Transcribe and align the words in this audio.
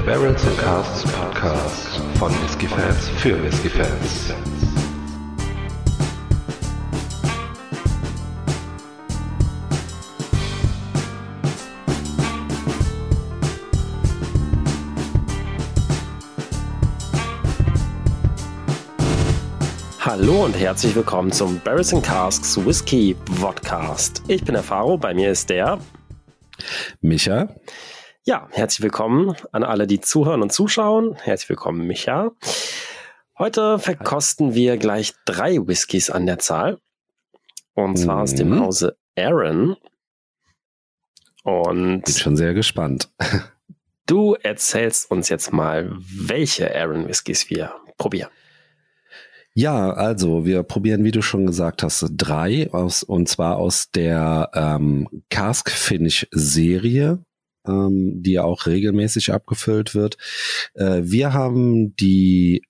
Der 0.00 0.06
Barrels 0.06 0.46
and 0.46 0.56
Casts 0.56 1.12
Podcast 1.12 2.00
von 2.18 2.32
Whisky-Fans 2.42 3.10
für 3.18 3.42
Whisky-Fans. 3.42 4.32
Hallo 20.00 20.46
und 20.46 20.58
herzlich 20.58 20.94
willkommen 20.96 21.30
zum 21.30 21.60
Barrels 21.60 21.92
and 21.92 22.02
Casks 22.02 22.56
Whisky 22.64 23.14
Podcast. 23.38 24.22
Ich 24.28 24.42
bin 24.42 24.54
der 24.54 24.62
Faro, 24.62 24.96
bei 24.96 25.12
mir 25.12 25.30
ist 25.30 25.50
der 25.50 25.78
Micha. 27.02 27.54
Ja, 28.24 28.48
herzlich 28.52 28.82
willkommen 28.82 29.34
an 29.52 29.62
alle, 29.64 29.86
die 29.86 30.00
zuhören 30.00 30.42
und 30.42 30.52
zuschauen. 30.52 31.14
Herzlich 31.16 31.48
willkommen, 31.48 31.86
Micha. 31.86 32.32
Heute 33.38 33.78
verkosten 33.78 34.54
wir 34.54 34.76
gleich 34.76 35.14
drei 35.24 35.56
Whiskys 35.56 36.10
an 36.10 36.26
der 36.26 36.38
Zahl. 36.38 36.78
Und 37.74 37.96
zwar 37.96 38.16
Mhm. 38.16 38.22
aus 38.22 38.34
dem 38.34 38.60
Hause 38.60 38.96
Aaron. 39.16 39.76
Und 41.44 42.02
Bin 42.04 42.14
schon 42.14 42.36
sehr 42.36 42.52
gespannt. 42.52 43.08
du 44.06 44.34
erzählst 44.34 45.10
uns 45.10 45.30
jetzt 45.30 45.52
mal, 45.52 45.90
welche 45.98 46.74
Aaron 46.74 47.08
Whiskys 47.08 47.48
wir 47.48 47.72
probieren. 47.96 48.30
Ja, 49.54 49.92
also 49.92 50.44
wir 50.44 50.62
probieren, 50.62 51.02
wie 51.04 51.10
du 51.10 51.22
schon 51.22 51.46
gesagt 51.46 51.82
hast, 51.82 52.04
drei 52.12 52.70
aus 52.72 53.02
und 53.02 53.28
zwar 53.28 53.56
aus 53.56 53.90
der 53.90 54.50
ähm, 54.54 55.08
Cask 55.30 55.70
Finish 55.70 56.28
Serie, 56.30 57.24
ähm, 57.70 58.22
die 58.22 58.32
ja 58.32 58.44
auch 58.44 58.66
regelmäßig 58.66 59.32
abgefüllt 59.32 59.94
wird. 59.94 60.16
Äh, 60.74 61.02
wir 61.04 61.32
haben 61.32 61.94
die 61.96 62.62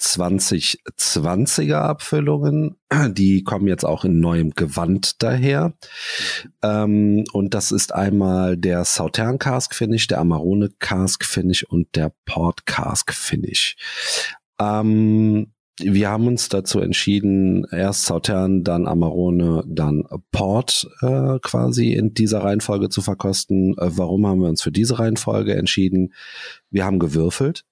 2020er 0.00 1.76
Abfüllungen, 1.76 2.76
die 3.10 3.44
kommen 3.44 3.68
jetzt 3.68 3.84
auch 3.84 4.04
in 4.04 4.20
neuem 4.20 4.50
Gewand 4.50 5.22
daher. 5.22 5.72
Ähm, 6.62 7.24
und 7.32 7.54
das 7.54 7.72
ist 7.72 7.94
einmal 7.94 8.56
der 8.56 8.84
Sautern 8.84 9.38
Cask 9.38 9.74
Finish, 9.74 10.06
der 10.06 10.20
Amarone 10.20 10.70
Cask 10.78 11.24
Finish 11.24 11.64
und 11.64 11.94
der 11.96 12.12
Port 12.24 12.66
Cask 12.66 13.12
Finish. 13.12 13.76
Ähm, 14.60 15.53
wir 15.80 16.08
haben 16.08 16.28
uns 16.28 16.48
dazu 16.48 16.78
entschieden, 16.80 17.66
erst 17.72 18.04
Sautern, 18.04 18.62
dann 18.62 18.86
Amarone, 18.86 19.64
dann 19.66 20.04
Port 20.30 20.88
äh, 21.02 21.38
quasi 21.40 21.92
in 21.92 22.14
dieser 22.14 22.44
Reihenfolge 22.44 22.90
zu 22.90 23.02
verkosten. 23.02 23.76
Äh, 23.78 23.88
warum 23.96 24.26
haben 24.26 24.40
wir 24.40 24.48
uns 24.48 24.62
für 24.62 24.70
diese 24.70 24.98
Reihenfolge 24.98 25.54
entschieden? 25.56 26.14
Wir 26.70 26.84
haben 26.84 27.00
gewürfelt. 27.00 27.64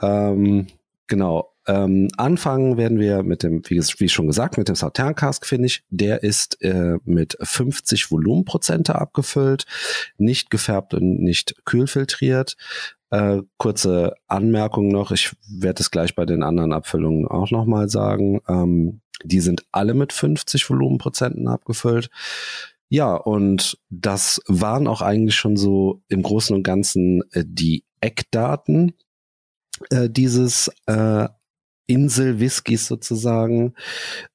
Ähm, 0.00 0.66
genau. 1.06 1.49
Ähm, 1.70 2.08
anfangen 2.16 2.76
werden 2.76 2.98
wir 2.98 3.22
mit 3.22 3.44
dem, 3.44 3.62
wie, 3.68 3.78
wie 3.78 4.08
schon 4.08 4.26
gesagt, 4.26 4.58
mit 4.58 4.66
dem 4.68 4.74
Sautern 4.74 5.14
Cask 5.14 5.46
Finish. 5.46 5.84
Der 5.88 6.24
ist 6.24 6.60
äh, 6.62 6.98
mit 7.04 7.38
50 7.40 8.10
Volumenprozente 8.10 8.96
abgefüllt, 8.96 9.66
nicht 10.18 10.50
gefärbt 10.50 10.94
und 10.94 11.20
nicht 11.20 11.54
kühlfiltriert. 11.64 12.56
Äh, 13.10 13.42
kurze 13.56 14.14
Anmerkung 14.26 14.88
noch, 14.88 15.12
ich 15.12 15.32
werde 15.48 15.80
es 15.80 15.92
gleich 15.92 16.16
bei 16.16 16.26
den 16.26 16.42
anderen 16.42 16.72
Abfüllungen 16.72 17.28
auch 17.28 17.52
nochmal 17.52 17.88
sagen. 17.88 18.40
Ähm, 18.48 19.00
die 19.22 19.40
sind 19.40 19.64
alle 19.70 19.94
mit 19.94 20.12
50 20.12 20.68
Volumenprozenten 20.68 21.46
abgefüllt. 21.46 22.10
Ja, 22.88 23.14
und 23.14 23.78
das 23.90 24.42
waren 24.48 24.88
auch 24.88 25.02
eigentlich 25.02 25.36
schon 25.36 25.56
so 25.56 26.02
im 26.08 26.22
Großen 26.22 26.56
und 26.56 26.64
Ganzen 26.64 27.22
äh, 27.30 27.44
die 27.46 27.84
Eckdaten 28.00 28.94
äh, 29.90 30.10
dieses 30.10 30.68
äh, 30.86 31.28
Insel-Whiskys 31.90 32.86
sozusagen. 32.86 33.74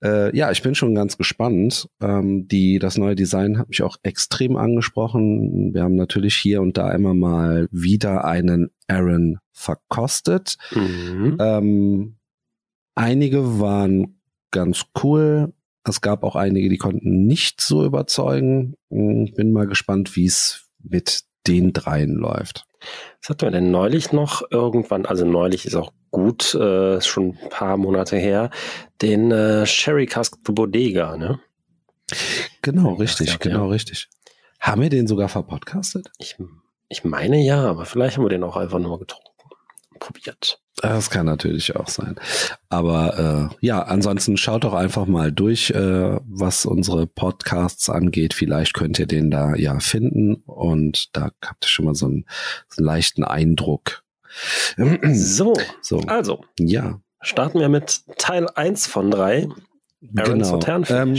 Äh, 0.04 0.36
ja, 0.36 0.52
ich 0.52 0.62
bin 0.62 0.76
schon 0.76 0.94
ganz 0.94 1.18
gespannt. 1.18 1.90
Ähm, 2.02 2.48
die, 2.48 2.80
das 2.80 2.98
neue 2.98 3.16
Design 3.16 3.58
hat 3.58 3.70
mich 3.70 3.82
auch 3.82 3.98
extrem 4.04 4.58
angesprochen. 4.58 5.74
Wir 5.74 5.84
haben 5.84 5.96
natürlich 5.96 6.36
hier 6.36 6.62
und 6.62 6.78
da 6.78 6.92
immer 6.92 7.14
mal 7.14 7.68
wieder 7.72 8.26
einen 8.26 8.72
Aaron 8.88 9.40
verkostet. 9.54 10.58
Mhm. 10.74 11.38
Ähm, 11.40 12.16
einige 12.94 13.60
waren 13.60 14.20
ganz 14.52 14.86
cool. 15.02 15.54
Es 15.88 16.02
gab 16.02 16.24
auch 16.24 16.36
einige, 16.36 16.68
die 16.68 16.78
konnten 16.78 17.26
nicht 17.26 17.62
so 17.62 17.86
überzeugen. 17.86 18.76
Hm, 18.90 19.32
Bin 19.36 19.54
mal 19.54 19.68
gespannt, 19.68 20.16
wie 20.16 20.26
es 20.26 20.68
mit 20.84 21.24
den 21.48 21.74
dreien 21.74 22.16
läuft. 22.16 22.66
Was 23.22 23.30
hatten 23.30 23.42
wir 23.42 23.52
denn 23.52 23.72
neulich 23.72 24.12
noch 24.12 24.44
irgendwann, 24.52 25.06
also 25.06 25.26
neulich 25.26 25.66
ist 25.66 25.76
auch 25.76 25.92
gut, 26.12 26.54
äh, 26.56 26.98
ist 26.98 27.08
schon 27.08 27.38
ein 27.42 27.50
paar 27.50 27.78
Monate 27.78 28.18
her, 28.18 28.50
den 29.02 29.32
äh, 29.32 29.66
Sherry 29.66 30.06
Cask 30.06 30.38
Bodega, 30.44 31.18
ne? 31.18 31.40
Genau, 32.62 32.94
richtig, 32.94 33.30
ja, 33.30 33.38
genau, 33.40 33.66
ja. 33.66 33.72
richtig. 33.72 34.08
Haben 34.60 34.82
wir 34.82 34.90
den 34.90 35.08
sogar 35.08 35.30
verpodcastet? 35.30 36.12
Ich, 36.18 36.38
ich 36.90 37.04
meine 37.04 37.42
ja, 37.42 37.64
aber 37.64 37.86
vielleicht 37.86 38.18
haben 38.18 38.26
wir 38.26 38.30
den 38.30 38.44
auch 38.44 38.58
einfach 38.58 38.80
nur 38.80 39.00
getrunken. 39.00 39.32
Probiert. 40.00 40.60
Das 40.78 41.10
kann 41.10 41.26
natürlich 41.26 41.76
auch 41.76 41.88
sein. 41.88 42.16
Aber 42.70 43.50
äh, 43.52 43.66
ja, 43.66 43.84
ansonsten 43.84 44.36
schaut 44.36 44.66
doch 44.66 44.74
einfach 44.74 45.06
mal 45.06 45.32
durch, 45.32 45.70
äh, 45.72 46.20
was 46.28 46.66
unsere 46.66 47.08
Podcasts 47.08 47.90
angeht. 47.90 48.34
Vielleicht 48.34 48.74
könnt 48.74 49.00
ihr 49.00 49.08
den 49.08 49.32
da 49.32 49.56
ja 49.56 49.80
finden 49.80 50.36
und 50.46 51.16
da 51.16 51.32
habt 51.44 51.66
ihr 51.66 51.70
schon 51.70 51.86
mal 51.86 51.96
so 51.96 52.08
einen, 52.08 52.26
so 52.68 52.80
einen 52.80 52.88
leichten 52.88 53.24
Eindruck. 53.24 54.04
So, 55.14 55.54
So, 55.82 56.00
also 56.08 56.44
ja, 56.60 57.00
starten 57.22 57.60
wir 57.60 57.70
mit 57.70 58.02
Teil 58.18 58.48
1 58.54 58.88
von 58.88 59.12
3. 59.12 59.48
Aaron 60.18 60.40
genau. 60.40 60.60
Ähm. 60.90 61.16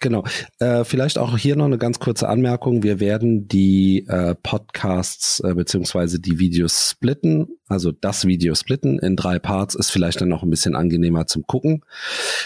Genau. 0.00 0.24
Äh, 0.60 0.84
vielleicht 0.84 1.18
auch 1.18 1.36
hier 1.36 1.56
noch 1.56 1.64
eine 1.64 1.78
ganz 1.78 1.98
kurze 1.98 2.28
Anmerkung. 2.28 2.84
Wir 2.84 3.00
werden 3.00 3.48
die 3.48 4.06
äh, 4.06 4.36
Podcasts 4.36 5.40
äh, 5.40 5.54
beziehungsweise 5.54 6.20
die 6.20 6.38
Videos 6.38 6.90
splitten. 6.90 7.48
Also 7.66 7.90
das 7.90 8.24
Video 8.24 8.54
splitten 8.54 9.00
in 9.00 9.16
drei 9.16 9.40
Parts 9.40 9.74
ist 9.74 9.90
vielleicht 9.90 10.20
dann 10.20 10.28
noch 10.28 10.44
ein 10.44 10.50
bisschen 10.50 10.76
angenehmer 10.76 11.26
zum 11.26 11.46
Gucken 11.46 11.84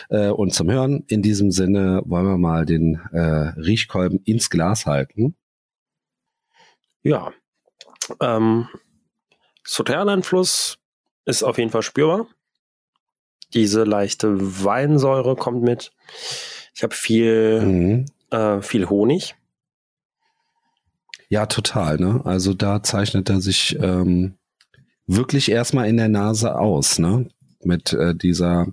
äh, 0.09 0.29
und 0.29 0.55
zum 0.55 0.71
Hören. 0.71 1.05
In 1.09 1.21
diesem 1.21 1.51
Sinne 1.51 2.03
wollen 2.07 2.27
wir 2.27 2.39
mal 2.39 2.65
den 2.65 3.01
äh, 3.12 3.21
Riechkolben 3.21 4.21
ins 4.25 4.49
Glas 4.49 4.87
halten. 4.87 5.37
ja. 7.03 7.33
Ähm, 8.21 8.69
Sautern-Einfluss 9.65 10.79
ist 11.25 11.43
auf 11.45 11.59
jeden 11.59 11.71
Fall 11.71 11.83
spürbar. 11.83 12.27
Diese 13.55 13.85
leichte 13.85 14.35
Weinsäure 14.65 15.37
kommt 15.37 15.62
mit. 15.62 15.93
Ich 16.75 16.83
habe 16.83 16.94
viel, 16.94 17.60
Mhm. 17.62 18.06
äh, 18.31 18.60
viel 18.62 18.88
Honig. 18.88 19.34
Ja, 21.28 21.47
total. 21.47 21.97
Ne? 21.99 22.21
Also 22.25 22.55
da 22.55 22.83
zeichnet 22.83 23.31
er 23.31 23.41
sich 23.41 23.78
ähm, 23.81 24.37
wirklich 25.06 25.50
erstmal 25.50 25.88
in 25.88 25.97
der 25.97 26.09
Nase 26.09 26.59
aus, 26.59 26.99
ne? 26.99 27.28
Mit 27.65 27.93
äh, 27.93 28.15
dieser 28.15 28.66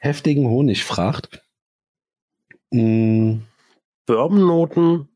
heftigen 0.00 0.46
Honigfracht. 0.48 1.42
Mm, 2.70 3.40
Bourbon-Noten 4.06 5.08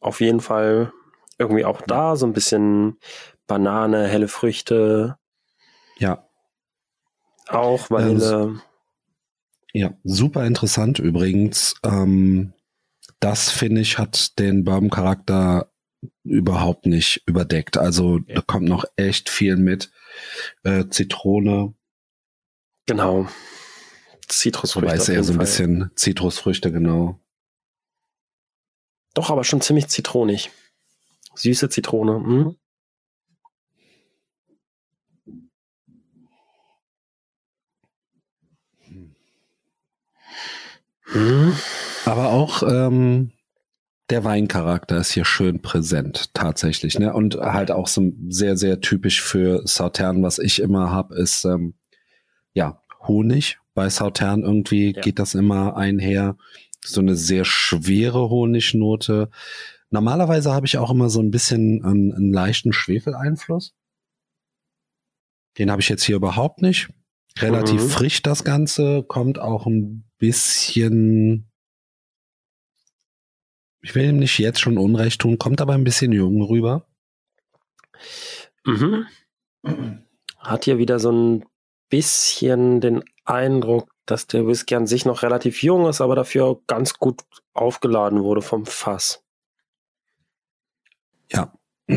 auf 0.00 0.20
jeden 0.20 0.40
Fall 0.40 0.92
irgendwie 1.38 1.64
auch 1.64 1.82
da, 1.82 2.16
so 2.16 2.26
ein 2.26 2.32
bisschen 2.32 2.98
Banane, 3.46 4.06
helle 4.06 4.28
Früchte, 4.28 5.18
ja, 5.98 6.26
auch 7.48 7.90
Vanille. 7.90 8.60
Ja, 9.72 9.94
super 10.04 10.46
interessant 10.46 10.98
übrigens. 10.98 11.74
Ähm, 11.84 12.52
das 13.20 13.50
finde 13.50 13.80
ich 13.80 13.98
hat 13.98 14.38
den 14.38 14.64
Bourbon-Charakter 14.64 15.70
überhaupt 16.24 16.86
nicht 16.86 17.22
überdeckt. 17.26 17.76
Also 17.76 18.18
da 18.18 18.40
kommt 18.40 18.68
noch 18.68 18.84
echt 18.96 19.28
viel 19.28 19.56
mit. 19.56 19.90
Äh, 20.64 20.86
Zitrone, 20.88 21.74
genau. 22.86 23.28
Zitrusfrüchte. 24.28 24.86
wobei 24.86 24.96
es 24.96 25.08
eher 25.08 25.24
so 25.24 25.32
ein 25.32 25.36
Fall. 25.36 25.46
bisschen 25.46 25.90
Zitrusfrüchte, 25.94 26.72
genau. 26.72 27.20
Doch, 29.14 29.30
aber 29.30 29.44
schon 29.44 29.60
ziemlich 29.60 29.88
zitronig. 29.88 30.50
Süße 31.34 31.68
Zitrone. 31.68 32.14
Hm? 32.14 32.56
Hm? 41.12 41.52
Aber 42.06 42.30
auch 42.30 42.62
ähm, 42.62 43.32
der 44.10 44.24
Weincharakter 44.24 44.98
ist 44.98 45.12
hier 45.12 45.24
schön 45.24 45.60
präsent, 45.62 46.34
tatsächlich. 46.34 46.98
Ne? 46.98 47.12
Und 47.12 47.36
halt 47.36 47.70
auch 47.70 47.86
so 47.86 48.12
sehr, 48.28 48.56
sehr 48.56 48.80
typisch 48.80 49.22
für 49.22 49.62
Sautern, 49.66 50.22
was 50.22 50.38
ich 50.38 50.60
immer 50.60 50.90
hab, 50.90 51.12
ist 51.12 51.44
ähm, 51.44 51.74
ja 52.52 52.80
Honig. 53.06 53.58
Bei 53.74 53.88
Sautern 53.88 54.42
irgendwie 54.42 54.92
Ja. 54.94 55.00
geht 55.00 55.18
das 55.18 55.34
immer 55.34 55.76
einher. 55.76 56.36
so 56.82 57.02
eine 57.02 57.14
sehr 57.14 57.44
schwere 57.44 58.30
Honignote. 58.30 59.28
Normalerweise 59.90 60.52
habe 60.52 60.64
ich 60.66 60.78
auch 60.78 60.90
immer 60.90 61.10
so 61.10 61.20
ein 61.20 61.30
bisschen 61.30 61.84
einen, 61.84 62.14
einen 62.14 62.32
leichten 62.32 62.72
Schwefeleinfluss. 62.72 63.74
Den 65.58 65.70
habe 65.70 65.82
ich 65.82 65.88
jetzt 65.90 66.04
hier 66.04 66.16
überhaupt 66.16 66.62
nicht. 66.62 66.88
Relativ 67.38 67.82
Mhm. 67.82 67.88
frisch 67.88 68.22
das 68.22 68.44
Ganze, 68.44 69.02
kommt 69.04 69.38
auch 69.38 69.66
ein 69.66 70.04
bisschen, 70.18 71.50
ich 73.82 73.94
will 73.94 74.08
ihm 74.10 74.18
nicht 74.18 74.38
jetzt 74.38 74.60
schon 74.60 74.78
Unrecht 74.78 75.20
tun, 75.20 75.38
kommt 75.38 75.60
aber 75.60 75.74
ein 75.74 75.84
bisschen 75.84 76.12
jung 76.12 76.42
rüber. 76.42 76.86
Mhm. 78.64 79.06
Hat 80.38 80.64
hier 80.64 80.78
wieder 80.78 80.98
so 80.98 81.12
ein 81.12 81.44
bisschen 81.88 82.80
den 82.80 83.04
Eindruck, 83.24 83.90
dass 84.06 84.26
der 84.26 84.46
Whisky 84.46 84.74
an 84.74 84.86
sich 84.86 85.04
noch 85.04 85.22
relativ 85.22 85.62
jung 85.62 85.86
ist, 85.86 86.00
aber 86.00 86.16
dafür 86.16 86.60
ganz 86.66 86.94
gut 86.94 87.22
aufgeladen 87.52 88.22
wurde 88.22 88.42
vom 88.42 88.66
Fass. 88.66 89.24
Ja. 91.30 91.52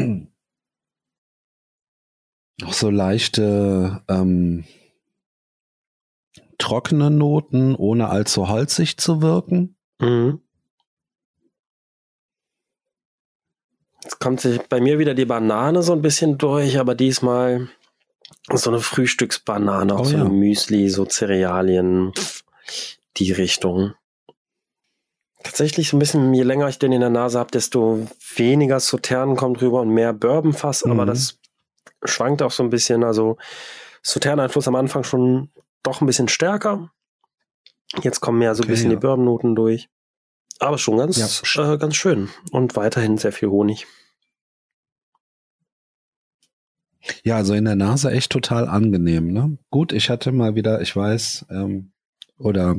Auch 2.63 2.73
so 2.73 2.89
leichte 2.89 4.03
ähm, 4.07 4.63
trockene 6.63 7.11
Noten, 7.11 7.75
ohne 7.75 8.07
allzu 8.09 8.47
holzig 8.47 8.97
zu 8.97 9.21
wirken. 9.21 9.75
Mhm. 9.99 10.39
Jetzt 14.03 14.19
kommt 14.19 14.41
sich 14.41 14.61
bei 14.69 14.79
mir 14.81 14.97
wieder 14.99 15.13
die 15.13 15.25
Banane 15.25 15.81
so 15.83 15.93
ein 15.93 16.01
bisschen 16.01 16.37
durch, 16.37 16.79
aber 16.79 16.95
diesmal 16.95 17.69
so 18.51 18.69
eine 18.69 18.79
Frühstücksbanane, 18.79 19.93
auch 19.93 20.01
Oh 20.01 20.05
so 20.05 20.17
ja. 20.17 20.23
Müsli, 20.25 20.89
so 20.89 21.05
Cerealien, 21.05 22.11
die 23.17 23.31
Richtung. 23.31 23.93
Tatsächlich 25.43 25.89
so 25.89 25.97
ein 25.97 25.99
bisschen, 25.99 26.33
je 26.33 26.43
länger 26.43 26.67
ich 26.69 26.79
den 26.79 26.91
in 26.93 27.01
der 27.01 27.09
Nase 27.09 27.39
habe, 27.39 27.51
desto 27.51 28.07
weniger 28.35 28.79
Sautern 28.79 29.35
kommt 29.35 29.61
rüber 29.61 29.81
und 29.81 29.89
mehr 29.89 30.13
Bourbonfass, 30.13 30.83
aber 30.83 31.03
Mhm. 31.03 31.07
das 31.07 31.39
schwankt 32.05 32.41
auch 32.41 32.51
so 32.51 32.63
ein 32.63 32.69
bisschen. 32.69 33.03
Also 33.03 33.37
Sautern-Einfluss 34.01 34.67
am 34.67 34.75
Anfang 34.75 35.03
schon 35.03 35.49
doch 35.83 36.01
ein 36.01 36.05
bisschen 36.07 36.27
stärker. 36.27 36.91
Jetzt 38.01 38.21
kommen 38.21 38.39
mehr 38.39 38.55
so 38.55 38.61
ein 38.63 38.65
Okay, 38.65 38.71
bisschen 38.73 38.89
ja. 38.91 38.95
die 38.97 39.01
Bourbon-Noten 39.01 39.55
durch. 39.55 39.89
Aber 40.59 40.77
schon 40.77 40.97
ganz, 40.97 41.41
Ja. 41.55 41.73
äh, 41.73 41.77
ganz 41.77 41.95
schön. 41.95 42.29
Und 42.51 42.75
weiterhin 42.75 43.17
sehr 43.17 43.31
viel 43.31 43.49
Honig. 43.49 43.85
Ja, 47.23 47.35
also 47.37 47.53
in 47.53 47.65
der 47.65 47.75
Nase 47.75 48.11
echt 48.11 48.31
total 48.31 48.67
angenehm. 48.67 49.31
Ne? 49.33 49.57
Gut, 49.69 49.91
ich 49.91 50.09
hatte 50.09 50.31
mal 50.31 50.55
wieder, 50.55 50.81
ich 50.81 50.95
weiß, 50.95 51.45
ähm, 51.49 51.91
oder 52.37 52.77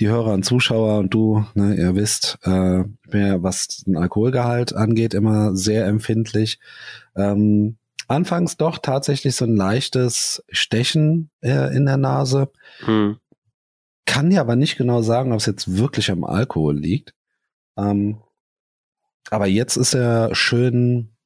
die 0.00 0.08
Hörer 0.08 0.32
und 0.32 0.44
Zuschauer 0.44 0.98
und 0.98 1.12
du, 1.14 1.44
ne, 1.54 1.74
ihr 1.76 1.94
wisst, 1.94 2.38
äh, 2.44 2.78
ja, 3.12 3.42
was 3.42 3.68
den 3.86 3.96
Alkoholgehalt 3.96 4.74
angeht, 4.74 5.14
immer 5.14 5.54
sehr 5.54 5.86
empfindlich. 5.86 6.58
Ähm, 7.14 7.76
anfangs 8.08 8.56
doch 8.56 8.78
tatsächlich 8.78 9.36
so 9.36 9.44
ein 9.44 9.56
leichtes 9.56 10.42
Stechen 10.50 11.30
äh, 11.40 11.74
in 11.74 11.86
der 11.86 11.96
Nase. 11.96 12.50
Hm. 12.80 13.18
Kann 14.06 14.30
dir 14.30 14.40
aber 14.40 14.56
nicht 14.56 14.76
genau 14.76 15.02
sagen, 15.02 15.32
ob 15.32 15.38
es 15.38 15.46
jetzt 15.46 15.76
wirklich 15.76 16.10
am 16.10 16.24
Alkohol 16.24 16.76
liegt. 16.76 17.14
Ähm, 17.76 18.22
aber 19.30 19.46
jetzt 19.46 19.76
ist 19.76 19.94
er 19.94 20.34
schön, 20.34 21.16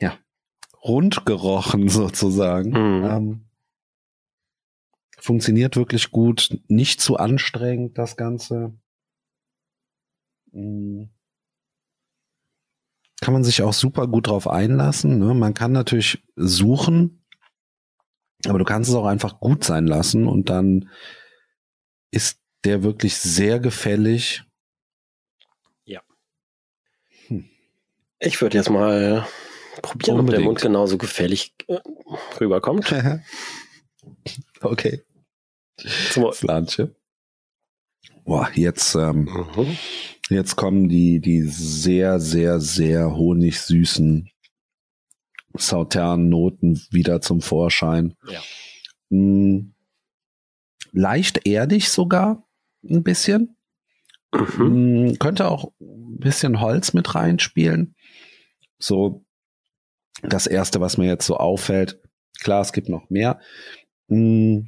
ja, 0.00 0.18
rund 0.82 1.24
gerochen 1.26 1.88
sozusagen. 1.88 2.70
Mhm. 2.70 3.04
Ähm, 3.04 3.46
funktioniert 5.18 5.76
wirklich 5.76 6.10
gut, 6.10 6.60
nicht 6.68 7.00
zu 7.00 7.16
anstrengend 7.16 7.98
das 7.98 8.16
Ganze. 8.16 8.74
Mm. 10.52 11.04
Kann 13.20 13.32
man 13.32 13.44
sich 13.44 13.62
auch 13.62 13.72
super 13.72 14.06
gut 14.06 14.28
drauf 14.28 14.48
einlassen. 14.48 15.18
Ne? 15.18 15.34
Man 15.34 15.54
kann 15.54 15.72
natürlich 15.72 16.22
suchen, 16.36 17.24
aber 18.46 18.58
du 18.58 18.64
kannst 18.64 18.90
es 18.90 18.96
auch 18.96 19.06
einfach 19.06 19.40
gut 19.40 19.64
sein 19.64 19.86
lassen 19.86 20.26
und 20.28 20.50
dann 20.50 20.90
ist 22.10 22.40
der 22.64 22.82
wirklich 22.82 23.16
sehr 23.16 23.58
gefällig. 23.58 24.44
Ich 28.18 28.40
würde 28.40 28.56
jetzt 28.56 28.70
mal 28.70 29.26
probieren, 29.82 30.20
ob 30.20 30.26
der 30.26 30.36
Unbedingt. 30.38 30.44
Mund 30.44 30.60
genauso 30.60 30.98
gefällig 30.98 31.54
äh, 31.68 31.78
rüberkommt. 32.40 32.92
okay. 34.62 35.02
Zum. 36.10 36.32
Boah, 38.26 38.50
jetzt, 38.54 38.94
ähm, 38.96 39.24
Mhm. 39.24 39.76
jetzt 40.30 40.56
kommen 40.56 40.88
die, 40.88 41.20
die 41.20 41.42
sehr, 41.42 42.18
sehr, 42.18 42.60
sehr 42.60 43.14
honigsüßen 43.14 44.28
Sautern-Noten 45.54 46.82
wieder 46.90 47.20
zum 47.20 47.40
Vorschein. 47.40 48.14
Ja. 48.28 48.40
Mm, 49.10 49.72
leicht 50.92 51.46
erdig 51.46 51.88
sogar, 51.88 52.46
ein 52.82 53.02
bisschen. 53.04 53.56
Mhm. 54.34 55.10
Mm, 55.12 55.18
könnte 55.18 55.48
auch 55.48 55.72
ein 55.80 56.18
bisschen 56.18 56.60
Holz 56.60 56.92
mit 56.92 57.14
reinspielen. 57.14 57.94
So 58.78 59.24
das 60.22 60.46
erste, 60.48 60.80
was 60.80 60.98
mir 60.98 61.06
jetzt 61.06 61.26
so 61.26 61.36
auffällt. 61.36 62.00
Klar, 62.40 62.60
es 62.62 62.72
gibt 62.72 62.88
noch 62.88 63.08
mehr. 63.08 63.40
Mm, 64.08 64.62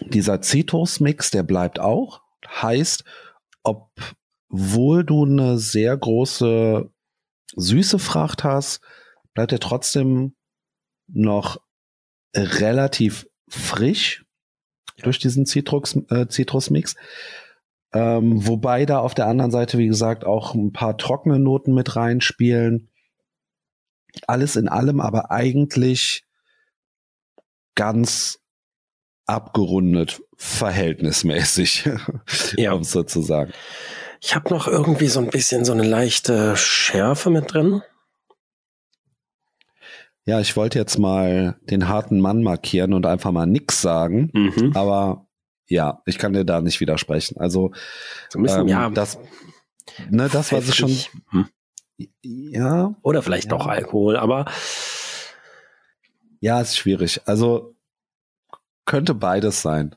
dieser 0.00 0.42
Citrus-Mix, 0.42 1.30
der 1.30 1.42
bleibt 1.42 1.78
auch. 1.78 2.22
Heißt, 2.46 3.04
obwohl 3.62 5.04
du 5.04 5.24
eine 5.24 5.58
sehr 5.58 5.96
große 5.96 6.90
süße 7.56 7.98
Fracht 7.98 8.44
hast, 8.44 8.80
bleibt 9.34 9.52
er 9.52 9.60
trotzdem 9.60 10.34
noch 11.06 11.60
relativ 12.34 13.28
frisch 13.48 14.24
durch 15.02 15.18
diesen 15.18 15.46
Citrus, 15.46 15.96
äh. 15.96 16.26
Ähm, 17.92 18.46
wobei 18.46 18.86
da 18.86 19.00
auf 19.00 19.14
der 19.14 19.26
anderen 19.26 19.50
Seite, 19.50 19.78
wie 19.78 19.88
gesagt, 19.88 20.24
auch 20.24 20.54
ein 20.54 20.72
paar 20.72 20.96
trockene 20.96 21.40
Noten 21.40 21.74
mit 21.74 21.96
reinspielen. 21.96 22.88
Alles 24.26 24.56
in 24.56 24.68
allem 24.68 25.00
aber 25.00 25.30
eigentlich 25.30 26.24
ganz 27.74 28.39
abgerundet, 29.30 30.22
verhältnismäßig, 30.36 31.88
Ja. 32.56 32.72
um 32.74 32.82
es 32.82 32.90
so 32.92 33.02
zu 33.02 33.22
sagen. 33.22 33.52
Ich 34.20 34.34
habe 34.34 34.50
noch 34.50 34.68
irgendwie 34.68 35.08
so 35.08 35.20
ein 35.20 35.30
bisschen 35.30 35.64
so 35.64 35.72
eine 35.72 35.82
leichte 35.84 36.56
Schärfe 36.56 37.30
mit 37.30 37.52
drin. 37.54 37.82
Ja, 40.26 40.40
ich 40.40 40.54
wollte 40.56 40.78
jetzt 40.78 40.98
mal 40.98 41.58
den 41.62 41.88
harten 41.88 42.20
Mann 42.20 42.42
markieren 42.42 42.92
und 42.92 43.06
einfach 43.06 43.32
mal 43.32 43.46
nix 43.46 43.80
sagen, 43.80 44.30
Mhm. 44.34 44.72
aber 44.76 45.26
ja, 45.66 46.02
ich 46.04 46.18
kann 46.18 46.32
dir 46.32 46.44
da 46.44 46.60
nicht 46.60 46.80
widersprechen. 46.80 47.38
Also 47.38 47.72
So 48.28 48.38
ein 48.38 48.42
bisschen, 48.42 48.62
ähm, 48.62 48.68
ja. 48.68 48.90
das, 48.90 49.18
ne, 50.10 50.28
das 50.30 50.52
was 50.52 50.68
ich 50.68 50.74
schon. 50.74 50.94
Hm. 51.30 51.48
ja, 52.22 52.94
Oder 53.02 53.22
vielleicht 53.22 53.50
Ja. 53.50 53.56
doch 53.56 53.66
Alkohol, 53.66 54.16
aber 54.16 54.44
ja, 56.40 56.60
ist 56.60 56.76
schwierig. 56.76 57.20
Also 57.26 57.74
könnte 58.84 59.14
beides 59.14 59.62
sein. 59.62 59.96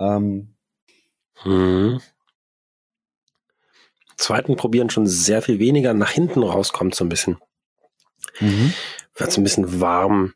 Ähm, 0.00 0.54
hm. 1.42 2.00
Zweiten 4.16 4.56
probieren 4.56 4.90
schon 4.90 5.06
sehr 5.06 5.42
viel 5.42 5.58
weniger. 5.58 5.94
Nach 5.94 6.10
hinten 6.10 6.42
rauskommt 6.42 6.94
so 6.94 7.04
ein 7.04 7.08
bisschen. 7.08 7.38
mhm. 8.40 8.72
Wird 9.14 9.32
so 9.32 9.40
ein 9.40 9.44
bisschen 9.44 9.80
warm. 9.80 10.34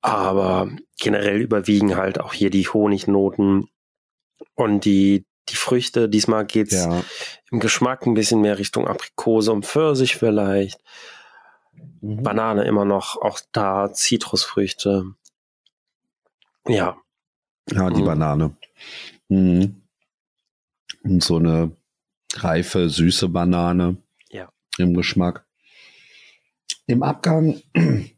Aber 0.00 0.70
generell 0.98 1.40
überwiegen 1.40 1.96
halt 1.96 2.20
auch 2.20 2.32
hier 2.32 2.50
die 2.50 2.66
Honignoten 2.66 3.68
und 4.54 4.84
die, 4.84 5.26
die 5.48 5.56
Früchte. 5.56 6.08
Diesmal 6.08 6.46
geht's 6.46 6.74
ja. 6.74 7.04
im 7.50 7.60
Geschmack 7.60 8.06
ein 8.06 8.14
bisschen 8.14 8.40
mehr 8.40 8.58
Richtung 8.58 8.88
Aprikose 8.88 9.52
und 9.52 9.66
Pfirsich 9.66 10.16
vielleicht. 10.16 10.80
Mhm. 12.00 12.22
Banane 12.22 12.64
immer 12.64 12.84
noch, 12.84 13.16
auch 13.20 13.40
da 13.52 13.92
Zitrusfrüchte. 13.92 15.14
Ja, 16.68 16.96
Ja, 17.70 17.90
die 17.90 18.00
Mhm. 18.02 18.06
Banane. 18.06 18.56
Mhm. 19.28 19.82
Und 21.04 21.22
so 21.22 21.36
eine 21.36 21.76
reife, 22.34 22.88
süße 22.88 23.28
Banane. 23.28 23.96
Ja. 24.30 24.52
Im 24.78 24.94
Geschmack. 24.94 25.46
Im 26.86 27.02
Abgang 27.02 27.60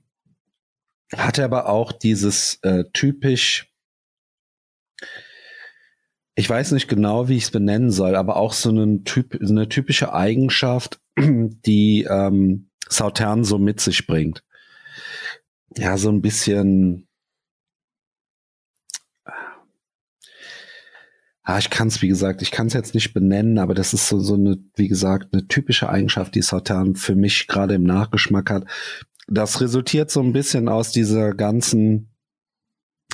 hat 1.14 1.38
er 1.38 1.44
aber 1.44 1.68
auch 1.68 1.92
dieses 1.92 2.58
äh, 2.62 2.84
typisch, 2.92 3.70
ich 6.34 6.48
weiß 6.48 6.72
nicht 6.72 6.88
genau, 6.88 7.28
wie 7.28 7.36
ich 7.36 7.44
es 7.44 7.50
benennen 7.50 7.90
soll, 7.90 8.16
aber 8.16 8.36
auch 8.36 8.52
so 8.52 8.70
einen 8.70 9.04
typ, 9.04 9.38
eine 9.40 9.68
typische 9.68 10.12
Eigenschaft, 10.12 11.00
die 11.18 12.06
ähm, 12.08 12.70
Sautern 12.88 13.44
so 13.44 13.58
mit 13.58 13.80
sich 13.80 14.06
bringt. 14.06 14.42
Ja, 15.76 15.96
so 15.96 16.08
ein 16.10 16.22
bisschen 16.22 17.08
Ah, 21.44 21.58
ich 21.58 21.68
kann 21.68 21.88
es, 21.88 22.00
wie 22.00 22.08
gesagt, 22.08 22.40
ich 22.40 22.50
kann 22.50 22.68
es 22.68 22.72
jetzt 22.72 22.94
nicht 22.94 23.12
benennen, 23.12 23.58
aber 23.58 23.74
das 23.74 23.92
ist 23.92 24.08
so, 24.08 24.18
so 24.18 24.34
eine, 24.34 24.58
wie 24.76 24.88
gesagt, 24.88 25.32
eine 25.32 25.46
typische 25.46 25.90
Eigenschaft, 25.90 26.34
die 26.34 26.42
Sautern 26.42 26.96
für 26.96 27.14
mich 27.14 27.46
gerade 27.46 27.74
im 27.74 27.84
Nachgeschmack 27.84 28.50
hat. 28.50 28.64
Das 29.28 29.60
resultiert 29.60 30.10
so 30.10 30.20
ein 30.20 30.32
bisschen 30.32 30.68
aus 30.68 30.90
dieser 30.90 31.34
ganzen 31.34 32.08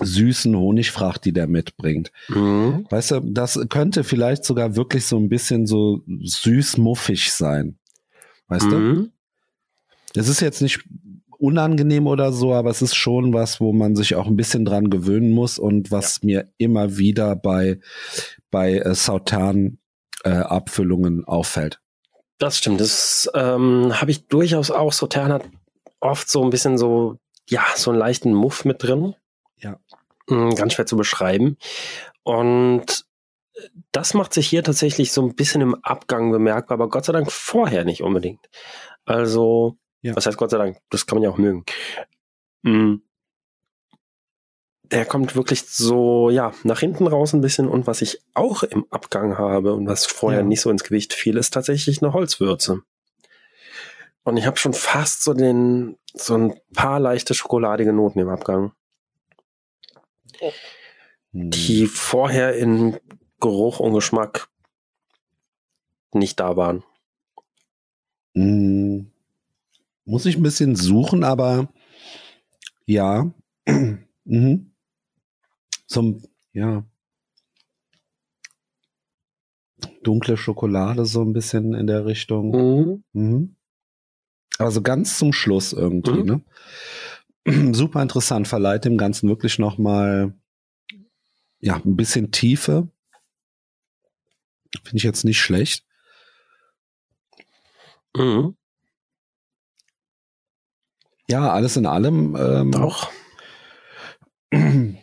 süßen 0.01 0.57
Honigfracht, 0.57 1.25
die 1.25 1.33
der 1.33 1.49
mitbringt. 1.49 2.13
Mhm. 2.29 2.87
Weißt 2.89 3.11
du, 3.11 3.21
das 3.21 3.59
könnte 3.69 4.05
vielleicht 4.05 4.45
sogar 4.45 4.77
wirklich 4.77 5.07
so 5.07 5.19
ein 5.19 5.29
bisschen 5.29 5.67
so 5.67 6.03
süß-muffig 6.07 7.33
sein. 7.33 7.79
Weißt 8.47 8.71
du? 8.71 8.79
Mhm. 8.79 9.13
Es 10.15 10.29
ist 10.29 10.41
jetzt 10.41 10.63
nicht 10.63 10.85
unangenehm 11.41 12.07
oder 12.07 12.33
so, 12.33 12.53
aber 12.55 12.71
es 12.71 12.83
ist 12.83 12.95
schon 12.95 13.33
was, 13.33 13.61
wo 13.61 13.73
man 13.73 13.97
sich 13.97 14.15
auch 14.15 14.27
ein 14.27 14.37
bisschen 14.37 14.65
dran 14.65 14.91
gewöhnen 14.91 15.31
muss 15.31 15.59
und 15.59 15.91
was 15.91 16.23
mir 16.23 16.53
immer 16.59 16.99
wieder 16.99 17.37
bei, 17.37 17.81
bei 18.51 18.79
äh, 18.79 18.95
Sautan 18.95 19.79
äh, 20.25 20.31
Abfüllungen 20.31 21.25
auffällt. 21.25 21.81
Das 22.39 22.59
stimmt. 22.59 22.81
Das 22.81 23.31
ähm, 23.35 24.01
habe 24.01 24.11
ich 24.11 24.27
durchaus 24.27 24.71
auch. 24.71 24.93
Sautern 24.93 25.33
hat 25.33 25.49
oft 26.01 26.29
so 26.29 26.43
ein 26.43 26.51
bisschen 26.51 26.79
so, 26.79 27.17
ja, 27.49 27.65
so 27.75 27.91
einen 27.91 27.99
leichten 27.99 28.33
Muff 28.33 28.65
mit 28.65 28.83
drin. 28.83 29.15
Ja. 29.59 29.79
Mm, 30.29 30.55
Ganz 30.55 30.75
schwer 30.75 30.87
zu 30.87 30.97
beschreiben. 30.97 31.57
Und 32.23 33.05
das 33.93 34.15
macht 34.15 34.33
sich 34.33 34.49
hier 34.49 34.63
tatsächlich 34.63 35.13
so 35.13 35.23
ein 35.23 35.35
bisschen 35.35 35.61
im 35.61 35.75
Abgang 35.83 36.31
bemerkbar, 36.31 36.77
aber 36.77 36.89
Gott 36.89 37.05
sei 37.05 37.13
Dank 37.13 37.31
vorher 37.31 37.85
nicht 37.85 38.03
unbedingt. 38.03 38.49
Also, 39.05 39.77
Ja. 40.03 40.17
was 40.17 40.27
heißt 40.27 40.37
Gott 40.39 40.51
sei 40.51 40.59
Dank? 40.59 40.79
Das 40.91 41.07
kann 41.07 41.17
man 41.17 41.23
ja 41.25 41.31
auch 41.31 41.39
mögen. 41.39 41.65
Mm. 42.63 42.97
Der 44.85 45.05
kommt 45.07 45.37
wirklich 45.37 45.63
so, 45.69 46.31
ja, 46.31 46.53
nach 46.65 46.81
hinten 46.81 47.07
raus 47.07 47.33
ein 47.33 47.41
bisschen 47.43 47.69
und 47.69 47.87
was 47.87 48.03
ich 48.03 48.21
auch 48.35 48.63
im 48.65 48.87
Abgang 48.91 49.39
habe 49.39 49.75
und 49.75 49.87
was 49.87 50.05
vorher 50.07 50.41
Ja. 50.41 50.47
nicht 50.47 50.61
so 50.63 50.71
ins 50.71 50.83
Gewicht 50.83 51.13
fiel, 51.13 51.37
ist 51.37 51.53
tatsächlich 51.55 52.03
eine 52.03 52.13
Holzwürze. 52.13 52.83
Und 54.25 54.37
ich 54.37 54.47
habe 54.47 54.57
schon 54.57 54.75
fast 54.75 55.23
so 55.23 55.33
den, 55.33 55.97
so 56.13 56.35
ein 56.37 56.61
paar 56.75 56.99
leichte 56.99 57.35
schokoladige 57.35 57.93
Noten 57.93 58.19
im 58.19 58.29
Abgang, 58.29 58.73
Hm. 61.33 61.51
die 61.51 61.87
vorher 61.87 62.57
in 62.57 62.99
Geruch 63.39 63.79
und 63.81 63.95
Geschmack 63.95 64.49
nicht 66.13 66.41
da 66.41 66.57
waren. 66.57 66.83
Hm. 68.35 69.10
Muss 70.05 70.27
ich 70.27 70.37
ein 70.37 70.43
bisschen 70.43 70.77
suchen, 70.77 71.25
aber 71.25 71.73
ja. 72.87 73.33
mhm. 74.25 74.73
Zum, 75.87 76.23
ja. 76.53 76.85
Dunkle 80.03 80.37
Schokolade 80.37 81.05
so 81.05 81.23
ein 81.23 81.33
bisschen 81.33 81.75
in 81.75 81.87
der 81.87 82.07
Richtung. 82.07 82.51
Mhm. 82.51 83.05
Mhm. 83.13 83.57
Aber 84.59 84.71
so 84.71 84.83
ganz 84.83 85.19
zum 85.19 85.33
Schluss 85.33 85.73
irgendwie, 85.73 86.23
Mhm. 86.23 86.43
ne? 87.47 87.73
Super 87.75 88.03
interessant, 88.03 88.47
verleiht 88.49 88.85
dem 88.85 88.99
Ganzen 88.99 89.29
wirklich 89.29 89.59
nochmal, 89.59 90.35
ja, 91.61 91.77
ein 91.77 91.97
bisschen 91.97 92.31
Tiefe. 92.31 92.89
Finde 94.85 94.97
ich 94.99 95.03
jetzt 95.03 95.25
nicht 95.25 95.41
schlecht. 95.41 95.85
Mhm. 98.17 98.57
Ja, 101.31 101.51
alles 101.53 101.77
in 101.77 101.87
allem. 101.87 102.37
Ähm, 102.37 102.75
Auch. 102.75 103.09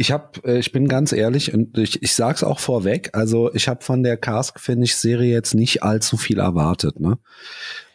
Ich 0.00 0.12
habe, 0.12 0.40
äh, 0.44 0.60
ich 0.60 0.70
bin 0.70 0.86
ganz 0.86 1.10
ehrlich 1.12 1.52
und 1.52 1.76
ich, 1.76 2.04
ich 2.04 2.14
sag's 2.14 2.44
auch 2.44 2.60
vorweg. 2.60 3.10
Also 3.14 3.52
ich 3.52 3.66
habe 3.66 3.82
von 3.82 4.04
der 4.04 4.16
Cask 4.16 4.60
Finish 4.60 4.94
Serie 4.94 5.32
jetzt 5.32 5.54
nicht 5.54 5.82
allzu 5.82 6.16
viel 6.16 6.38
erwartet. 6.38 7.00
Ne? 7.00 7.18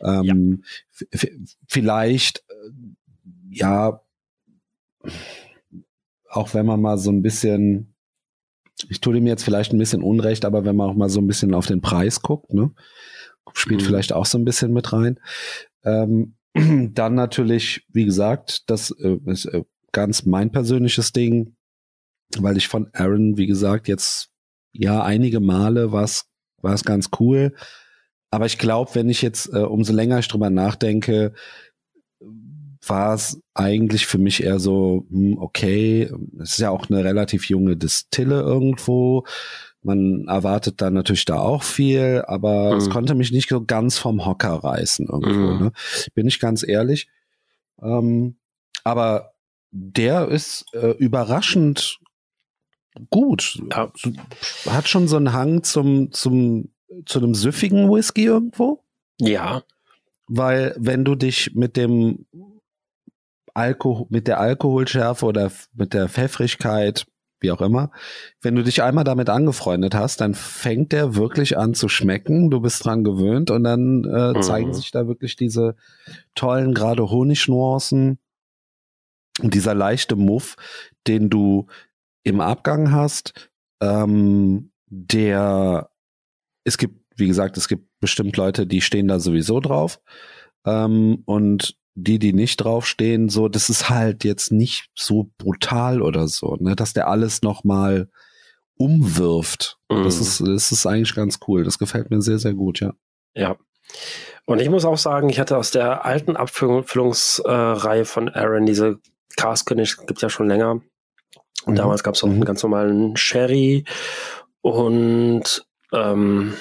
Ähm, 0.01 0.65
f- 1.13 1.29
Vielleicht, 1.65 2.39
äh, 2.49 2.71
ja, 3.51 4.01
auch 6.29 6.53
wenn 6.53 6.65
man 6.65 6.81
mal 6.81 6.97
so 6.97 7.09
ein 7.09 7.21
bisschen, 7.21 7.95
ich 8.89 8.99
tue 8.99 9.13
dem 9.13 9.25
jetzt 9.25 9.45
vielleicht 9.45 9.71
ein 9.71 9.79
bisschen 9.79 10.01
Unrecht, 10.03 10.43
aber 10.43 10.65
wenn 10.65 10.75
man 10.75 10.89
auch 10.89 10.95
mal 10.95 11.09
so 11.09 11.21
ein 11.21 11.27
bisschen 11.27 11.53
auf 11.53 11.67
den 11.67 11.79
Preis 11.79 12.21
guckt, 12.21 12.53
ne, 12.53 12.71
spielt 13.53 13.81
Mhm. 13.81 13.85
vielleicht 13.85 14.11
auch 14.11 14.25
so 14.25 14.37
ein 14.37 14.43
bisschen 14.45 14.73
mit 14.73 14.91
rein. 14.91 15.21
Ähm, 15.85 16.35
dann 16.93 17.15
natürlich, 17.15 17.85
wie 17.89 18.05
gesagt, 18.05 18.69
das 18.69 18.91
äh, 18.91 19.17
ist 19.25 19.45
äh, 19.45 19.63
ganz 19.91 20.25
mein 20.25 20.51
persönliches 20.51 21.11
Ding, 21.11 21.55
weil 22.37 22.57
ich 22.57 22.67
von 22.67 22.89
Aaron, 22.93 23.37
wie 23.37 23.47
gesagt, 23.47 23.87
jetzt 23.87 24.29
ja 24.71 25.03
einige 25.03 25.39
Male 25.39 25.91
war 25.91 26.03
es 26.03 26.83
ganz 26.83 27.09
cool, 27.19 27.53
aber 28.33 28.47
ich 28.47 28.57
glaube, 28.57 28.95
wenn 28.95 29.09
ich 29.09 29.21
jetzt 29.21 29.53
äh, 29.53 29.59
umso 29.59 29.93
länger 29.93 30.17
ich 30.17 30.27
drüber 30.27 30.49
nachdenke, 30.49 31.33
war 32.87 33.13
es 33.13 33.39
eigentlich 33.53 34.07
für 34.07 34.17
mich 34.17 34.43
eher 34.43 34.59
so, 34.59 35.05
hm, 35.11 35.37
okay, 35.37 36.11
es 36.39 36.53
ist 36.53 36.59
ja 36.59 36.71
auch 36.71 36.89
eine 36.89 37.03
relativ 37.03 37.47
junge 37.47 37.77
Distille 37.77 38.41
irgendwo. 38.41 39.23
Man 39.83 40.25
erwartet 40.27 40.81
dann 40.81 40.93
natürlich 40.93 41.25
da 41.25 41.39
auch 41.39 41.63
viel, 41.63 42.23
aber 42.27 42.75
es 42.77 42.87
Mhm. 42.87 42.91
konnte 42.91 43.15
mich 43.15 43.31
nicht 43.31 43.49
so 43.49 43.63
ganz 43.63 43.97
vom 43.97 44.25
Hocker 44.25 44.53
reißen 44.63 45.07
irgendwo. 45.07 45.53
Mhm. 45.53 45.59
Ne? 45.65 45.71
Bin 46.13 46.27
ich 46.27 46.39
ganz 46.39 46.67
ehrlich. 46.67 47.07
Ähm, 47.81 48.37
aber 48.83 49.33
der 49.71 50.27
ist 50.29 50.65
äh, 50.73 50.91
überraschend 50.91 51.99
gut. 53.09 53.59
Ja. 53.71 53.91
Hat 54.67 54.87
schon 54.87 55.07
so 55.07 55.17
einen 55.17 55.33
Hang 55.33 55.63
zum, 55.63 56.11
zum, 56.11 56.69
zu 57.05 57.19
einem 57.19 57.33
süffigen 57.33 57.89
Whisky 57.91 58.25
irgendwo. 58.25 58.83
Ja. 59.19 59.63
Weil 60.27 60.75
wenn 60.77 61.03
du 61.03 61.15
dich 61.15 61.55
mit 61.55 61.75
dem 61.75 62.25
Alkohol, 63.53 64.07
mit 64.09 64.27
der 64.27 64.39
Alkoholschärfe 64.39 65.25
oder 65.25 65.51
mit 65.73 65.93
der 65.93 66.07
Pfeffrigkeit, 66.09 67.05
wie 67.43 67.51
auch 67.51 67.61
immer, 67.61 67.91
wenn 68.41 68.55
du 68.55 68.63
dich 68.63 68.81
einmal 68.81 69.03
damit 69.03 69.29
angefreundet 69.29 69.93
hast, 69.93 70.21
dann 70.21 70.33
fängt 70.33 70.91
der 70.91 71.15
wirklich 71.15 71.57
an 71.57 71.73
zu 71.73 71.89
schmecken. 71.89 72.49
Du 72.49 72.61
bist 72.61 72.83
dran 72.83 73.03
gewöhnt 73.03 73.51
und 73.51 73.63
dann 73.63 74.05
äh, 74.05 74.33
Mhm. 74.33 74.41
zeigen 74.41 74.73
sich 74.73 74.91
da 74.91 75.07
wirklich 75.07 75.35
diese 75.35 75.75
tollen, 76.35 76.73
gerade 76.73 77.09
Honignuancen 77.09 78.17
und 79.41 79.53
dieser 79.53 79.75
leichte 79.75 80.15
Muff, 80.15 80.55
den 81.07 81.29
du 81.29 81.67
im 82.23 82.39
Abgang 82.39 82.91
hast, 82.91 83.49
ähm, 83.81 84.71
der 84.87 85.89
es 86.63 86.77
gibt, 86.77 86.95
wie 87.17 87.27
gesagt, 87.27 87.57
es 87.57 87.67
gibt 87.67 87.89
bestimmt 87.99 88.37
Leute, 88.37 88.65
die 88.65 88.79
stehen 88.81 89.07
da 89.09 89.19
sowieso 89.19 89.59
drauf. 89.59 89.99
Ähm, 90.65 91.23
und 91.25 91.75
die, 91.95 92.17
die 92.19 92.33
nicht 92.33 92.57
draufstehen, 92.57 93.29
so, 93.29 93.47
das 93.49 93.69
ist 93.69 93.89
halt 93.89 94.23
jetzt 94.23 94.51
nicht 94.51 94.89
so 94.95 95.29
brutal 95.37 96.01
oder 96.01 96.27
so, 96.27 96.57
ne, 96.59 96.75
dass 96.75 96.93
der 96.93 97.07
alles 97.07 97.41
nochmal 97.43 98.09
umwirft. 98.75 99.77
Das 99.89 100.15
Mhm. 100.15 100.21
ist, 100.21 100.39
das 100.41 100.71
ist 100.71 100.85
eigentlich 100.87 101.13
ganz 101.15 101.39
cool. 101.47 101.63
Das 101.63 101.77
gefällt 101.77 102.09
mir 102.09 102.21
sehr, 102.21 102.39
sehr 102.39 102.53
gut, 102.53 102.79
ja. 102.79 102.93
Ja. 103.35 103.55
Und 104.45 104.59
ich 104.59 104.69
muss 104.69 104.85
auch 104.85 104.97
sagen, 104.97 105.29
ich 105.29 105.39
hatte 105.39 105.57
aus 105.57 105.71
der 105.71 106.03
alten 106.05 106.35
Abfüllungsreihe 106.35 108.05
von 108.05 108.29
Aaron 108.29 108.65
diese 108.65 108.99
Cask-Finish, 109.37 109.97
gibt 110.07 110.21
ja 110.21 110.29
schon 110.29 110.47
länger. 110.47 110.81
Und 111.65 111.73
Mhm. 111.73 111.75
damals 111.75 112.03
gab 112.03 112.15
es 112.15 112.23
auch 112.23 112.27
Mhm. 112.27 112.33
einen 112.33 112.45
ganz 112.45 112.63
normalen 112.63 113.15
Sherry 113.15 113.85
und 114.61 115.65
ähm, 115.93 116.55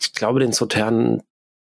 ich 0.00 0.12
glaube, 0.12 0.40
den 0.40 0.52
Sautern 0.52 1.22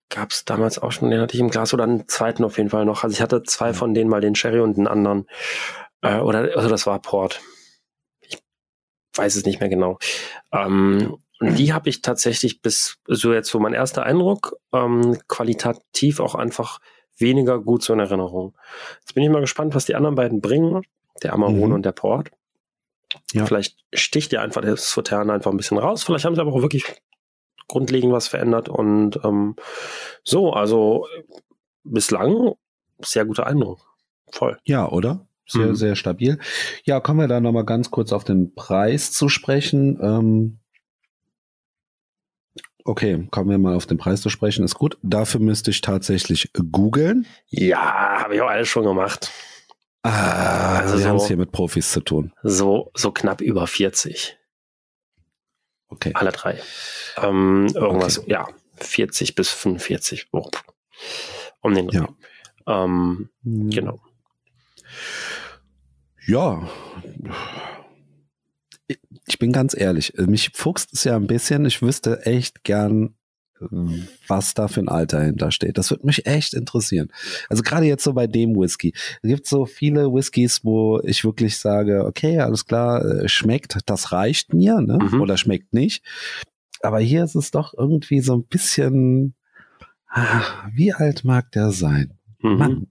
gab 0.10 0.32
es 0.32 0.46
damals 0.46 0.80
auch 0.80 0.92
schon, 0.92 1.10
den 1.10 1.20
hatte 1.20 1.34
ich 1.34 1.40
im 1.40 1.50
Glas 1.50 1.74
oder 1.74 1.84
einen 1.84 2.08
zweiten 2.08 2.44
auf 2.44 2.58
jeden 2.58 2.70
Fall 2.70 2.86
noch. 2.86 3.04
Also 3.04 3.14
ich 3.14 3.22
hatte 3.22 3.44
zwei 3.44 3.74
von 3.74 3.94
denen, 3.94 4.10
mal 4.10 4.22
den 4.22 4.36
Sherry 4.36 4.60
und 4.60 4.78
den 4.78 4.88
anderen. 4.88 5.28
Äh, 6.02 6.20
oder 6.20 6.56
also 6.56 6.70
das 6.70 6.86
war 6.86 7.02
Port. 7.02 7.42
Ich 8.22 8.38
weiß 9.16 9.36
es 9.36 9.46
nicht 9.46 9.60
mehr 9.60 9.70
genau. 9.70 9.98
Ähm, 10.52 11.18
und 11.40 11.58
die 11.60 11.74
habe 11.74 11.90
ich 11.90 12.02
tatsächlich 12.02 12.62
bis 12.62 12.98
so 13.08 13.34
jetzt 13.34 13.50
so 13.50 13.60
mein 13.60 13.74
erster 13.74 14.04
Eindruck 14.04 14.56
ähm, 14.74 15.18
qualitativ 15.28 16.20
auch 16.20 16.36
einfach 16.36 16.80
weniger 17.18 17.60
gut 17.60 17.84
so 17.84 17.94
in 17.94 18.00
Erinnerung. 18.00 18.56
Jetzt 19.02 19.16
bin 19.16 19.24
ich 19.24 19.30
mal 19.30 19.42
gespannt, 19.42 19.76
was 19.76 19.86
die 19.86 19.96
anderen 19.96 20.16
beiden 20.16 20.42
bringen, 20.42 20.84
der 21.24 21.34
Amarone 21.34 21.68
Mhm. 21.68 21.74
und 21.74 21.86
der 21.86 21.92
Port. 21.94 22.30
Ja. 23.34 23.46
Vielleicht 23.46 23.78
sticht 23.94 24.32
ja 24.34 24.42
einfach 24.42 24.62
das 24.62 24.92
Sautern 24.92 25.30
einfach 25.30 25.52
ein 25.52 25.58
bisschen 25.58 25.78
raus. 25.78 26.04
Vielleicht 26.04 26.26
haben 26.26 26.36
sie 26.36 26.42
aber 26.42 26.52
auch 26.54 26.62
wirklich 26.62 26.84
grundlegend 27.68 28.12
was 28.14 28.28
verändert 28.28 28.70
und 28.70 29.20
ähm, 29.24 29.56
so, 30.24 30.52
also 30.54 31.08
bislang 31.84 32.54
sehr 33.04 33.26
guter 33.26 33.46
Eindruck. 33.48 33.80
Voll. 34.32 34.58
Ja, 34.66 34.90
oder? 34.90 35.28
Sehr, 35.48 35.68
Mhm. 35.68 35.76
sehr 35.76 35.96
stabil. 35.96 36.40
Ja, 36.86 37.00
kommen 37.00 37.20
wir 37.20 37.28
da 37.28 37.40
nochmal 37.40 37.66
ganz 37.66 37.92
kurz 37.92 38.12
auf 38.12 38.24
den 38.24 38.56
Preis 38.56 39.12
zu 39.12 39.30
sprechen. 39.30 40.00
Ähm, 40.02 40.60
okay, 42.84 43.28
kommen 43.32 43.50
wir 43.50 43.58
mal 43.58 43.76
auf 43.76 43.86
den 43.86 43.98
Preis 43.98 44.22
zu 44.22 44.30
sprechen. 44.30 44.64
Ist 44.66 44.76
gut. 44.76 44.98
Dafür 45.04 45.40
müsste 45.40 45.72
ich 45.72 45.82
tatsächlich 45.82 46.52
googeln. 46.72 47.26
Ja, 47.48 48.22
habe 48.24 48.36
ich 48.36 48.42
auch 48.42 48.50
alles 48.50 48.68
schon 48.68 48.84
gemacht. 48.86 49.32
Ah, 50.04 50.78
Also 50.80 50.96
wir 50.96 51.04
so- 51.04 51.10
haben 51.10 51.18
es 51.18 51.28
hier 51.28 51.38
mit 51.38 51.52
Profis 51.52 51.92
zu 51.92 52.00
tun. 52.02 52.32
So, 52.44 52.92
so 52.96 53.12
knapp 53.12 53.42
über 53.42 53.66
40. 53.68 54.38
Okay. 55.96 56.12
Alle 56.14 56.32
drei. 56.32 56.60
Ähm, 57.22 57.68
irgendwas, 57.74 58.22
ja, 58.28 58.48
40 58.78 59.36
bis 59.36 59.50
45. 59.50 60.28
Oh, 60.32 60.50
um 61.62 61.74
den. 61.74 61.90
Ja. 61.90 62.10
Ähm, 62.68 63.30
genau. 63.44 64.02
Ja. 66.28 66.68
Ich 69.28 69.40
bin 69.40 69.52
ganz 69.52 69.75
ehrlich, 69.75 70.14
mich 70.18 70.52
fuchst 70.54 70.94
es 70.94 71.06
ja 71.06 71.16
ein 71.16 71.28
bisschen. 71.28 71.66
Ich 71.66 71.82
wüsste 71.82 72.25
echt 72.25 72.64
gern, 72.64 73.16
was 74.28 74.54
da 74.54 74.68
für 74.68 74.82
ein 74.82 74.90
Alter 74.90 75.22
hintersteht. 75.22 75.78
Das 75.78 75.90
würde 75.90 76.06
mich 76.06 76.26
echt 76.26 76.54
interessieren. 76.54 77.12
Also 77.50 77.64
gerade 77.64 77.86
jetzt 77.86 78.04
so 78.04 78.14
bei 78.14 78.28
dem 78.28 78.56
Whisky. 78.56 78.94
Es 79.22 79.30
gibt 79.30 79.48
so 79.48 79.66
viele 79.66 80.12
Whiskys, 80.12 80.64
wo 80.64 81.00
ich 81.04 81.24
wirklich 81.24 81.58
sage, 81.58 82.06
okay, 82.06 82.40
alles 82.40 82.66
klar, 82.66 83.04
äh, 83.06 83.30
schmeckt, 83.30 83.78
das 83.86 84.12
reicht 84.12 84.54
mir, 84.54 84.82
ne? 84.82 85.00
Mhm. 85.02 85.22
Oder 85.22 85.38
schmeckt 85.38 85.74
nicht. 85.74 86.04
Aber 86.82 87.00
hier 87.00 87.24
ist 87.24 87.36
es 87.36 87.52
doch 87.52 87.74
irgendwie 87.76 88.20
so 88.20 88.36
ein 88.36 88.46
bisschen, 88.46 89.36
ah, 90.10 90.42
wie 90.74 90.94
alt 90.94 91.24
mag 91.24 91.52
der 91.52 91.72
sein? 91.72 92.18
Mhm. 92.40 92.58
Mann. 92.58 92.88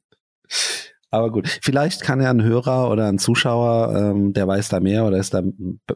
Aber 1.15 1.31
gut, 1.31 1.47
vielleicht 1.63 2.03
kann 2.03 2.21
ja 2.21 2.29
ein 2.29 2.43
Hörer 2.43 2.91
oder 2.91 3.07
ein 3.07 3.21
Zuschauer, 3.21 3.95
ähm, 3.97 4.33
der 4.33 4.49
weiß 4.49 4.69
da 4.69 4.81
mehr 4.81 5.07
oder 5.07 5.19
ist 5.19 5.33
da 5.33 5.45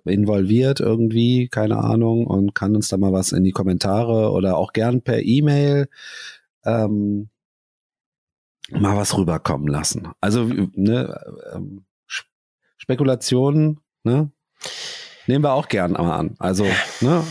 involviert 0.04 0.78
irgendwie, 0.78 1.48
keine 1.48 1.78
Ahnung, 1.78 2.24
und 2.24 2.54
kann 2.54 2.76
uns 2.76 2.86
da 2.86 2.98
mal 2.98 3.12
was 3.12 3.32
in 3.32 3.42
die 3.42 3.50
Kommentare 3.50 4.30
oder 4.30 4.56
auch 4.56 4.72
gern 4.72 5.02
per 5.02 5.20
E-Mail 5.20 5.88
ähm, 6.64 7.30
mal 8.70 8.96
was 8.96 9.18
rüberkommen 9.18 9.66
lassen. 9.66 10.06
Also, 10.20 10.44
ne, 10.44 11.18
ähm, 11.52 11.84
Sp- 12.06 12.30
Spekulationen, 12.76 13.80
ne, 14.04 14.30
nehmen 15.26 15.42
wir 15.42 15.54
auch 15.54 15.66
gern 15.66 15.94
mal 15.94 16.16
an. 16.16 16.36
Also, 16.38 16.64
ne, 17.00 17.24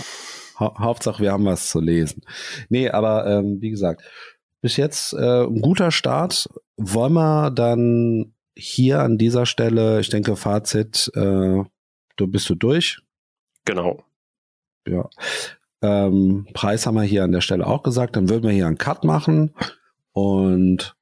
hau 0.60 0.78
Hauptsache 0.78 1.24
wir 1.24 1.32
haben 1.32 1.46
was 1.46 1.70
zu 1.70 1.80
lesen. 1.80 2.24
Nee, 2.68 2.90
aber 2.90 3.26
ähm, 3.28 3.62
wie 3.62 3.70
gesagt, 3.70 4.04
bis 4.62 4.78
jetzt 4.78 5.14
äh, 5.14 5.44
ein 5.46 5.62
guter 5.62 5.92
Start. 5.92 6.50
Wollen 6.78 7.14
wir 7.14 7.52
dann 7.52 8.34
hier 8.56 9.02
an 9.02 9.18
dieser 9.18 9.46
Stelle, 9.46 10.00
ich 10.00 10.10
denke, 10.10 10.36
Fazit, 10.36 11.12
äh, 11.16 11.64
du 12.16 12.28
bist 12.28 12.50
du 12.50 12.56
durch. 12.56 13.00
Genau. 13.66 14.04
Ja. 14.88 15.10
Ähm, 15.82 16.48
Preis 16.54 16.88
haben 16.88 16.96
wir 16.96 17.04
hier 17.04 17.24
an 17.24 17.32
der 17.32 17.42
Stelle 17.42 17.68
auch 17.68 17.84
gesagt. 17.84 18.16
Dann 18.16 18.30
würden 18.30 18.44
wir 18.44 18.52
hier 18.52 18.68
einen 18.68 18.78
Cut 18.78 19.04
machen 19.04 19.54
und 20.12 20.97